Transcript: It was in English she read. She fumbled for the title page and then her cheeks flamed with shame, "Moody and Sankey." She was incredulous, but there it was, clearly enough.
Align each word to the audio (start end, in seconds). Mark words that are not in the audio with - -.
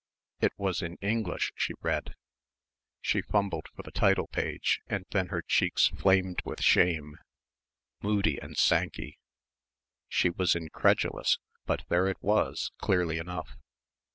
It 0.39 0.53
was 0.57 0.81
in 0.81 0.95
English 0.95 1.53
she 1.55 1.75
read. 1.79 2.15
She 3.01 3.21
fumbled 3.21 3.67
for 3.75 3.83
the 3.83 3.91
title 3.91 4.25
page 4.25 4.81
and 4.87 5.05
then 5.11 5.27
her 5.27 5.43
cheeks 5.43 5.89
flamed 5.89 6.41
with 6.43 6.59
shame, 6.63 7.19
"Moody 8.01 8.39
and 8.41 8.57
Sankey." 8.57 9.19
She 10.07 10.31
was 10.31 10.55
incredulous, 10.55 11.37
but 11.67 11.83
there 11.89 12.07
it 12.07 12.17
was, 12.19 12.71
clearly 12.79 13.19
enough. 13.19 13.57